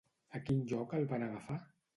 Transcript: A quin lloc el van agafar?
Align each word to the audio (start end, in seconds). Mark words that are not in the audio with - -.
A 0.39 0.41
quin 0.47 0.63
lloc 0.71 0.97
el 1.01 1.07
van 1.15 1.29
agafar? 1.29 1.63